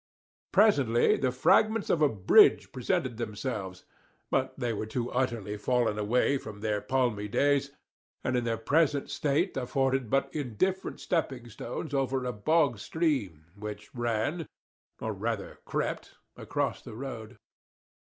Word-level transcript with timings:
Presently 0.51 1.15
the 1.15 1.31
fragments 1.31 1.91
of 1.91 2.01
a 2.01 2.09
bridge 2.09 2.71
presented 2.71 3.17
themselves, 3.17 3.85
but 4.31 4.51
they 4.57 4.71
too 4.87 5.03
were 5.03 5.15
utterly 5.15 5.57
fallen 5.57 5.99
away 5.99 6.39
from 6.39 6.59
their 6.61 6.81
palmy 6.81 7.27
days, 7.27 7.69
and 8.23 8.35
in 8.35 8.43
their 8.43 8.57
present 8.57 9.11
state 9.11 9.55
afforded 9.55 10.09
but 10.09 10.33
indifferent 10.33 10.99
stepping 10.99 11.47
stones 11.49 11.93
over 11.93 12.25
a 12.25 12.33
bog 12.33 12.79
stream 12.79 13.45
which 13.55 13.93
ran, 13.93 14.47
or 14.99 15.13
rather 15.13 15.59
crept, 15.65 16.15
across 16.35 16.81
the 16.81 16.95
road. 16.95 17.37